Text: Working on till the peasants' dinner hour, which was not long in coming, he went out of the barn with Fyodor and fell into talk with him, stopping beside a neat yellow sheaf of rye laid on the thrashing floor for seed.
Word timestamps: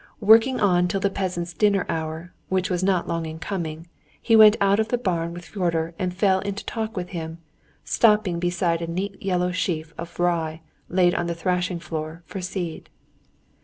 Working 0.19 0.59
on 0.59 0.87
till 0.87 0.99
the 0.99 1.11
peasants' 1.11 1.53
dinner 1.53 1.85
hour, 1.87 2.33
which 2.49 2.71
was 2.71 2.83
not 2.83 3.07
long 3.07 3.27
in 3.27 3.37
coming, 3.37 3.85
he 4.19 4.35
went 4.35 4.57
out 4.59 4.79
of 4.79 4.87
the 4.87 4.97
barn 4.97 5.31
with 5.31 5.45
Fyodor 5.45 5.93
and 5.99 6.11
fell 6.11 6.39
into 6.39 6.65
talk 6.65 6.97
with 6.97 7.09
him, 7.09 7.37
stopping 7.85 8.39
beside 8.39 8.81
a 8.81 8.87
neat 8.87 9.21
yellow 9.21 9.51
sheaf 9.51 9.93
of 9.99 10.19
rye 10.19 10.61
laid 10.89 11.13
on 11.13 11.27
the 11.27 11.35
thrashing 11.35 11.77
floor 11.79 12.23
for 12.25 12.41
seed. 12.41 12.89